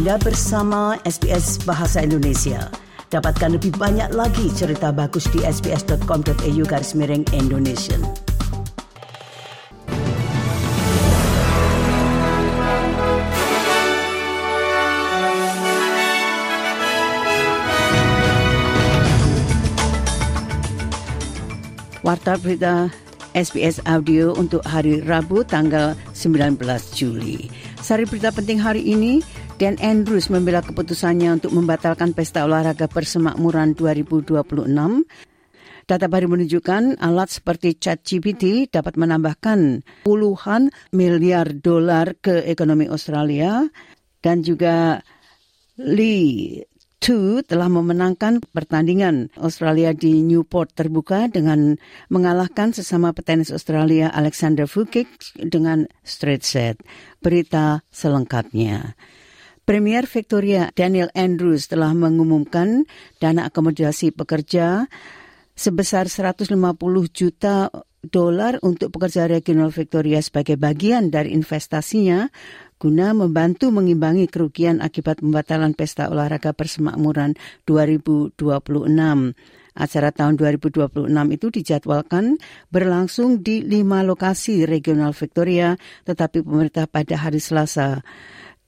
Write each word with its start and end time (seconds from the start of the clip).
Anda 0.00 0.16
bersama 0.16 0.96
SBS 1.04 1.60
Bahasa 1.68 2.00
Indonesia. 2.00 2.72
Dapatkan 3.12 3.60
lebih 3.60 3.76
banyak 3.76 4.16
lagi 4.16 4.48
cerita 4.56 4.96
bagus 4.96 5.28
di 5.28 5.44
sbs.com.au 5.44 6.64
garis 6.64 6.96
miring 6.96 7.20
Indonesia. 7.36 8.00
Warta 22.00 22.40
berita 22.40 22.88
SBS 23.36 23.78
Audio 23.84 24.34
untuk 24.34 24.64
hari 24.64 25.04
Rabu 25.04 25.46
tanggal 25.46 25.94
19 26.16 26.56
Juli. 26.96 27.46
Sari 27.78 28.02
berita 28.02 28.34
penting 28.34 28.58
hari 28.58 28.82
ini, 28.82 29.22
Dan 29.60 29.76
Andrews 29.84 30.32
membela 30.32 30.64
keputusannya 30.64 31.36
untuk 31.36 31.52
membatalkan 31.52 32.16
pesta 32.16 32.48
olahraga 32.48 32.88
persemakmuran 32.88 33.76
2026. 33.76 34.40
Data 35.84 36.06
baru 36.08 36.32
menunjukkan 36.32 36.96
alat 36.96 37.28
seperti 37.28 37.76
ChatGPT 37.76 38.72
dapat 38.72 38.96
menambahkan 38.96 39.84
puluhan 40.08 40.72
miliar 40.96 41.52
dolar 41.52 42.16
ke 42.16 42.40
ekonomi 42.48 42.88
Australia 42.88 43.68
dan 44.24 44.40
juga 44.40 45.04
Lee 45.76 46.64
Tu 47.00 47.40
telah 47.44 47.68
memenangkan 47.68 48.44
pertandingan 48.56 49.28
Australia 49.40 49.96
di 49.96 50.24
Newport 50.24 50.72
terbuka 50.72 51.28
dengan 51.28 51.76
mengalahkan 52.08 52.76
sesama 52.76 53.12
petenis 53.16 53.52
Australia 53.52 54.08
Alexander 54.08 54.64
Vukic 54.64 55.08
dengan 55.36 55.88
straight 56.00 56.44
set. 56.44 56.80
Berita 57.20 57.84
selengkapnya. 57.88 58.96
Premier 59.70 60.02
Victoria 60.10 60.74
Daniel 60.74 61.14
Andrews 61.14 61.70
telah 61.70 61.94
mengumumkan 61.94 62.90
dana 63.22 63.46
akomodasi 63.46 64.10
pekerja 64.10 64.90
sebesar 65.54 66.10
150 66.10 66.58
juta 67.14 67.70
dolar 68.02 68.58
untuk 68.66 68.90
pekerja 68.90 69.30
regional 69.30 69.70
Victoria 69.70 70.18
sebagai 70.26 70.58
bagian 70.58 71.14
dari 71.14 71.30
investasinya 71.38 72.26
guna 72.82 73.14
membantu 73.14 73.70
mengimbangi 73.70 74.26
kerugian 74.26 74.82
akibat 74.82 75.22
pembatalan 75.22 75.70
pesta 75.78 76.10
olahraga 76.10 76.50
persemakmuran 76.50 77.38
2026. 77.70 78.42
Acara 79.70 80.10
tahun 80.10 80.34
2026 80.34 81.14
itu 81.30 81.46
dijadwalkan 81.46 82.42
berlangsung 82.74 83.38
di 83.38 83.62
lima 83.62 84.02
lokasi 84.02 84.66
regional 84.66 85.14
Victoria, 85.14 85.78
tetapi 86.10 86.42
pemerintah 86.42 86.90
pada 86.90 87.14
hari 87.14 87.38
Selasa 87.38 88.02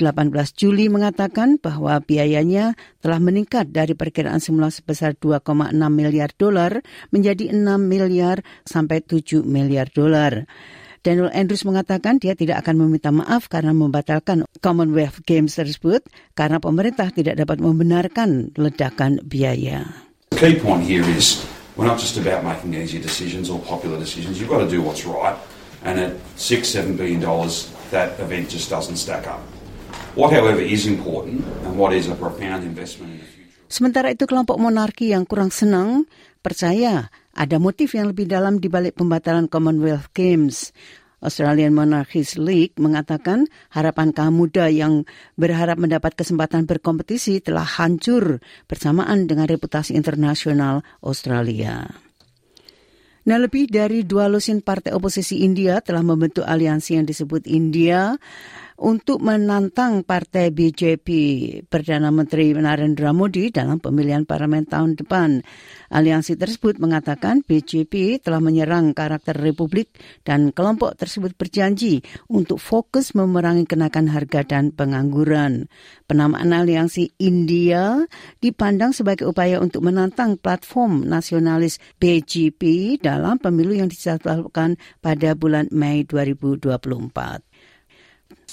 18 0.00 0.32
Juli 0.56 0.88
mengatakan 0.88 1.60
bahwa 1.60 2.00
biayanya 2.00 2.74
telah 3.04 3.20
meningkat 3.20 3.70
dari 3.70 3.92
perkiraan 3.92 4.40
semula 4.40 4.72
sebesar 4.72 5.14
2,6 5.18 5.72
miliar 5.92 6.30
dolar 6.36 6.80
menjadi 7.12 7.52
6 7.52 7.60
miliar 7.80 8.40
sampai 8.64 9.04
7 9.04 9.44
miliar 9.44 9.92
dolar. 9.92 10.48
Daniel 11.02 11.34
Andrews 11.34 11.66
mengatakan 11.66 12.22
dia 12.22 12.38
tidak 12.38 12.62
akan 12.62 12.86
meminta 12.86 13.10
maaf 13.10 13.50
karena 13.50 13.74
membatalkan 13.74 14.46
Commonwealth 14.62 15.26
Games 15.26 15.58
tersebut 15.58 16.06
karena 16.38 16.62
pemerintah 16.62 17.10
tidak 17.10 17.42
dapat 17.42 17.58
membenarkan 17.58 18.54
ledakan 18.54 19.18
biaya. 19.26 19.82
The 20.30 20.38
key 20.38 20.62
point 20.62 20.86
here 20.86 21.02
is 21.02 21.42
we're 21.74 21.90
not 21.90 21.98
just 21.98 22.14
about 22.22 22.46
making 22.46 22.78
easy 22.78 23.02
decisions 23.02 23.50
or 23.50 23.58
popular 23.66 23.98
decisions. 23.98 24.38
You've 24.38 24.48
got 24.48 24.62
to 24.62 24.70
do 24.70 24.78
what's 24.78 25.02
right. 25.02 25.34
And 25.82 25.98
at 25.98 26.14
six, 26.38 26.70
seven 26.70 26.94
billion 26.94 27.18
dollars, 27.18 27.74
that 27.90 28.14
event 28.22 28.46
just 28.46 28.70
doesn't 28.70 28.94
stack 28.94 29.26
up. 29.26 29.42
What, 30.12 30.36
however, 30.36 30.60
is 30.60 30.84
important 30.84 31.40
and 31.64 31.72
what 31.80 31.96
is 31.96 32.04
a 32.04 32.12
profound 32.12 32.68
investment 32.68 33.16
in 33.16 33.24
the 33.24 33.28
future. 33.32 33.64
Sementara 33.72 34.12
itu 34.12 34.28
kelompok 34.28 34.60
monarki 34.60 35.08
yang 35.08 35.24
kurang 35.24 35.48
senang 35.48 36.04
percaya 36.44 37.08
ada 37.32 37.56
motif 37.56 37.96
yang 37.96 38.12
lebih 38.12 38.28
dalam 38.28 38.60
di 38.60 38.68
balik 38.68 39.00
pembatalan 39.00 39.48
Commonwealth 39.48 40.12
Games. 40.12 40.76
Australian 41.24 41.72
Monarchies 41.72 42.36
League 42.36 42.76
mengatakan 42.76 43.48
harapan 43.72 44.12
kaum 44.12 44.36
muda 44.36 44.68
yang 44.68 45.08
berharap 45.40 45.80
mendapat 45.80 46.12
kesempatan 46.12 46.68
berkompetisi 46.68 47.40
telah 47.40 47.64
hancur 47.64 48.44
bersamaan 48.68 49.24
dengan 49.24 49.48
reputasi 49.48 49.96
internasional 49.96 50.84
Australia. 51.00 51.88
Nah, 53.22 53.38
lebih 53.38 53.70
dari 53.70 54.02
dua 54.02 54.26
lusin 54.26 54.66
partai 54.66 54.92
oposisi 54.92 55.46
India 55.46 55.78
telah 55.78 56.02
membentuk 56.02 56.42
aliansi 56.42 56.98
yang 56.98 57.06
disebut 57.06 57.46
India 57.46 58.18
untuk 58.82 59.22
menantang 59.22 60.02
partai 60.02 60.50
BJP 60.50 61.08
Perdana 61.70 62.10
Menteri 62.10 62.50
Narendra 62.50 63.14
Modi 63.14 63.54
dalam 63.54 63.78
pemilihan 63.78 64.26
parlemen 64.26 64.66
tahun 64.66 64.98
depan. 64.98 65.38
Aliansi 65.94 66.34
tersebut 66.34 66.82
mengatakan 66.82 67.46
BJP 67.46 68.18
telah 68.26 68.42
menyerang 68.42 68.90
karakter 68.90 69.38
republik 69.38 69.94
dan 70.26 70.50
kelompok 70.50 70.98
tersebut 70.98 71.38
berjanji 71.38 72.02
untuk 72.26 72.58
fokus 72.58 73.14
memerangi 73.14 73.70
kenaikan 73.70 74.10
harga 74.10 74.42
dan 74.42 74.74
pengangguran. 74.74 75.70
Penamaan 76.10 76.50
aliansi 76.50 77.14
India 77.22 78.02
dipandang 78.42 78.90
sebagai 78.90 79.30
upaya 79.30 79.62
untuk 79.62 79.86
menantang 79.86 80.34
platform 80.34 81.06
nasionalis 81.06 81.78
BJP 82.02 82.98
dalam 82.98 83.38
pemilu 83.38 83.78
yang 83.78 83.86
dijadwalkan 83.86 84.74
pada 84.98 85.38
bulan 85.38 85.70
Mei 85.70 86.02
2024. 86.02 87.51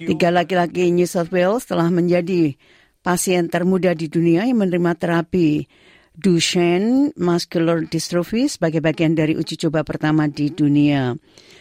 Tiga 0.00 0.32
laki-laki 0.32 0.88
New 0.88 1.04
South 1.04 1.28
Wales 1.28 1.68
telah 1.68 1.92
menjadi 1.92 2.56
pasien 3.04 3.52
termuda 3.52 3.92
di 3.92 4.08
dunia 4.08 4.48
yang 4.48 4.64
menerima 4.64 4.96
terapi 4.96 5.68
Duchenne 6.16 7.12
Muscular 7.20 7.84
Dystrophy 7.84 8.48
sebagai 8.48 8.80
bagian 8.80 9.12
dari 9.12 9.36
uji 9.36 9.60
coba 9.60 9.84
pertama 9.84 10.24
di 10.24 10.48
dunia. 10.48 11.12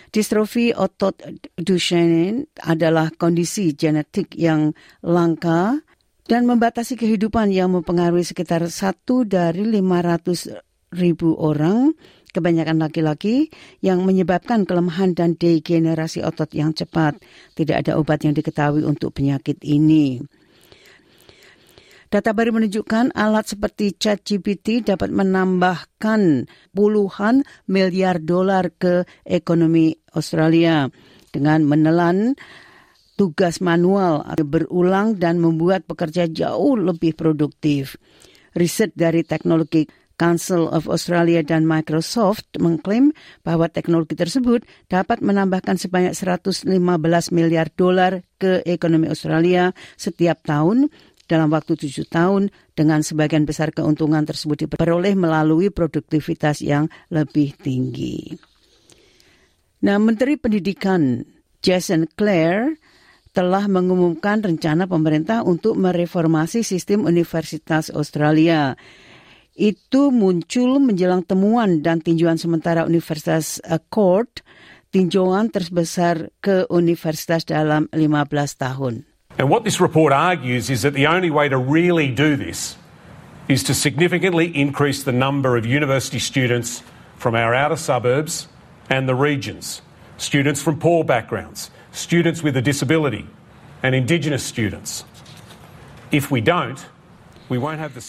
Distrofi 0.09 0.72
otot 0.72 1.19
Duchenne 1.59 2.47
adalah 2.63 3.11
kondisi 3.11 3.75
genetik 3.75 4.33
yang 4.39 4.72
langka 5.03 5.79
dan 6.25 6.47
membatasi 6.47 6.95
kehidupan 6.95 7.51
yang 7.51 7.75
mempengaruhi 7.75 8.23
sekitar 8.23 8.66
satu 8.72 9.28
dari 9.28 9.67
500 9.67 9.83
ribu 10.55 10.69
orang 11.38 11.94
kebanyakan 12.29 12.77
laki-laki 12.85 13.50
yang 13.81 14.05
menyebabkan 14.05 14.63
kelemahan 14.66 15.17
dan 15.17 15.33
degenerasi 15.33 16.22
otot 16.22 16.50
yang 16.53 16.73
cepat. 16.73 17.17
Tidak 17.57 17.73
ada 17.73 17.97
obat 17.97 18.22
yang 18.25 18.38
diketahui 18.38 18.85
untuk 18.85 19.17
penyakit 19.17 19.57
ini. 19.66 20.22
Data 22.09 22.33
baru 22.33 22.57
menunjukkan 22.57 23.13
alat 23.13 23.53
seperti 23.53 23.94
ChatGPT 23.94 24.81
dapat 24.81 25.13
menambahkan 25.13 26.49
puluhan 26.73 27.45
miliar 27.69 28.17
dolar 28.17 28.73
ke 28.73 29.05
ekonomi 29.22 29.94
Australia 30.17 30.89
dengan 31.29 31.69
menelan 31.69 32.33
tugas 33.13 33.61
manual 33.61 34.25
berulang 34.41 35.22
dan 35.22 35.38
membuat 35.38 35.85
pekerja 35.85 36.25
jauh 36.25 36.73
lebih 36.81 37.13
produktif. 37.13 38.01
Riset 38.57 38.97
dari 38.97 39.22
teknologi 39.22 39.85
Council 40.19 40.68
of 40.68 40.91
Australia 40.91 41.40
dan 41.40 41.63
Microsoft 41.63 42.52
mengklaim 42.59 43.16
bahwa 43.47 43.72
teknologi 43.72 44.19
tersebut 44.19 44.68
dapat 44.91 45.24
menambahkan 45.24 45.80
sebanyak 45.80 46.12
115 46.12 46.68
miliar 47.31 47.72
dolar 47.72 48.28
ke 48.35 48.59
ekonomi 48.68 49.08
Australia 49.08 49.72
setiap 49.96 50.44
tahun 50.44 50.91
dalam 51.31 51.47
waktu 51.56 51.79
tujuh 51.79 52.12
tahun 52.12 52.52
dengan 52.75 53.00
sebagian 53.00 53.47
besar 53.47 53.72
keuntungan 53.72 54.28
tersebut 54.28 54.68
diperoleh 54.68 55.16
melalui 55.16 55.72
produktivitas 55.72 56.59
yang 56.59 56.91
lebih 57.08 57.56
tinggi. 57.56 58.35
Nah, 59.79 59.96
Menteri 59.96 60.35
Pendidikan 60.35 61.24
Jason 61.63 62.09
Clare 62.19 62.76
telah 63.32 63.70
mengumumkan 63.70 64.41
rencana 64.41 64.90
pemerintah 64.90 65.46
untuk 65.46 65.78
mereformasi 65.79 66.66
sistem 66.66 67.05
Universitas 67.08 67.93
Australia 67.93 68.76
itu 69.59 70.08
muncul 70.16 70.79
menjelang 70.79 71.28
temuan 71.28 71.84
dan 71.84 72.00
tinjauan 72.00 72.40
sementara 72.40 72.88
Universitas 72.88 73.59
Accord, 73.67 74.40
tinjauan 74.96 75.52
terbesar 75.52 76.32
ke 76.40 76.64
universitas 76.72 77.44
dalam 77.44 77.91
15 77.91 78.56
tahun. 78.56 79.03
And 79.35 79.52
what 79.52 79.67
this 79.67 79.84
report 79.84 80.16
argues 80.16 80.72
is 80.72 80.82
that 80.88 80.96
the 80.96 81.08
only 81.08 81.29
way 81.29 81.52
to 81.52 81.59
really 81.59 82.08
do 82.08 82.40
this 82.40 82.79
is 83.47 83.64
to 83.67 83.76
significantly 83.76 84.47
increase 84.56 85.03
the 85.03 85.16
number 85.16 85.58
of 85.59 85.67
university 85.67 86.20
students 86.20 86.84
from 87.20 87.35
our 87.35 87.53
outer 87.53 87.76
suburbs 87.76 88.47
and 88.90 89.08
the 89.08 89.16
regions, 89.16 89.82
students 90.17 90.62
from 90.62 90.79
poor 90.79 91.03
backgrounds, 91.03 91.72
students 91.91 92.41
with 92.41 92.55
a 92.58 92.62
disability, 92.62 93.28
and 93.84 93.96
Indigenous 93.96 94.44
students. 94.44 95.03
If 96.12 96.32
we 96.32 96.41
don't, 96.41 96.79
we 97.47 97.58
won't 97.58 97.79
have 97.79 97.94
the 97.94 98.02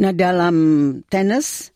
Nah 0.00 0.12
dalam 0.16 0.56
tenis, 1.10 1.72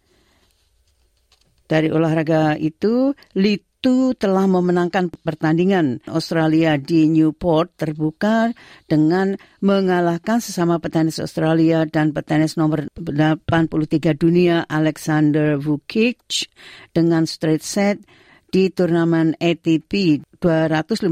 Dari 1.66 1.90
olahraga 1.90 2.54
itu, 2.54 3.10
Litu 3.34 4.14
telah 4.14 4.46
memenangkan 4.46 5.10
pertandingan 5.10 5.98
Australia 6.06 6.78
di 6.78 7.10
Newport 7.10 7.74
terbuka 7.74 8.54
dengan 8.86 9.34
mengalahkan 9.58 10.38
sesama 10.38 10.78
petenis 10.78 11.18
Australia 11.18 11.82
dan 11.82 12.14
petenis 12.14 12.54
nomor 12.54 12.86
83 12.94 14.14
dunia 14.14 14.62
Alexander 14.70 15.58
Vukic 15.58 16.46
dengan 16.94 17.26
straight 17.26 17.66
set 17.66 17.98
di 18.46 18.70
turnamen 18.70 19.34
ATP 19.42 20.22
250 20.38 21.02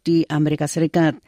di 0.00 0.24
Amerika 0.24 0.64
Serikat 0.64 1.20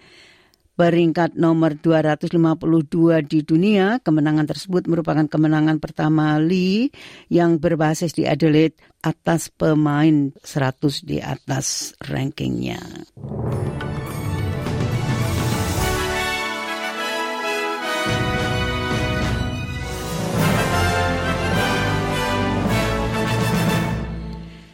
peringkat 0.74 1.38
nomor 1.38 1.78
252 1.78 3.22
di 3.26 3.40
dunia. 3.46 4.02
Kemenangan 4.02 4.46
tersebut 4.46 4.90
merupakan 4.90 5.26
kemenangan 5.26 5.78
pertama 5.78 6.38
Lee 6.42 6.90
yang 7.30 7.62
berbasis 7.62 8.14
di 8.14 8.26
Adelaide 8.26 8.78
atas 9.02 9.50
pemain 9.50 10.34
100 10.42 11.06
di 11.06 11.18
atas 11.22 11.94
rankingnya. 12.02 12.82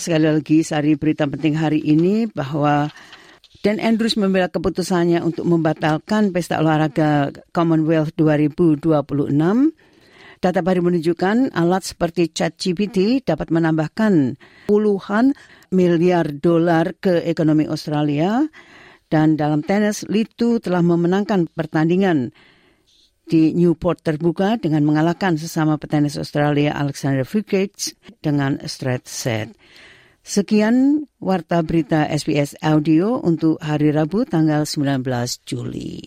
Sekali 0.01 0.33
lagi, 0.33 0.65
sari 0.65 0.97
berita 0.97 1.29
penting 1.29 1.61
hari 1.61 1.85
ini 1.85 2.25
bahwa 2.25 2.89
dan 3.61 3.77
Andrews 3.77 4.17
membela 4.17 4.49
keputusannya 4.49 5.21
untuk 5.21 5.45
membatalkan 5.45 6.33
pesta 6.33 6.61
olahraga 6.61 7.29
Commonwealth 7.53 8.17
2026. 8.17 8.81
Data 10.41 10.65
baru 10.65 10.81
menunjukkan 10.81 11.53
alat 11.53 11.85
seperti 11.85 12.33
ChatGPT 12.33 13.21
dapat 13.21 13.53
menambahkan 13.53 14.41
puluhan 14.65 15.37
miliar 15.69 16.33
dolar 16.33 16.97
ke 16.97 17.21
ekonomi 17.29 17.69
Australia. 17.69 18.49
Dan 19.11 19.37
dalam 19.37 19.61
tenis, 19.61 20.09
Litu 20.09 20.63
telah 20.63 20.81
memenangkan 20.81 21.51
pertandingan 21.53 22.33
di 23.29 23.53
Newport 23.53 24.01
terbuka 24.01 24.57
dengan 24.57 24.87
mengalahkan 24.89 25.37
sesama 25.37 25.77
petenis 25.77 26.17
Australia 26.17 26.73
Alexander 26.73 27.29
Vukic 27.29 27.95
dengan 28.25 28.57
straight 28.65 29.05
set. 29.05 29.53
Sekian 30.31 31.11
warta 31.19 31.59
berita 31.67 32.07
SBS 32.07 32.55
Audio 32.63 33.19
untuk 33.19 33.59
hari 33.59 33.91
Rabu 33.91 34.23
tanggal 34.23 34.63
19 34.63 35.03
Juli. 35.43 36.07